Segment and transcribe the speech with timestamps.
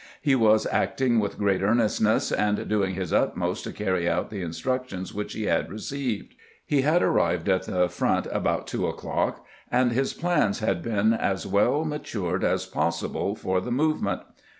[0.19, 4.41] He was acting with great earnest ness, and doing his utmost to carry out the
[4.41, 6.33] instructions which hfe had received.
[6.65, 11.45] He had arrived at the front about two o'clock, and his plans had been as
[11.45, 14.21] well ma tured as possible for the movement.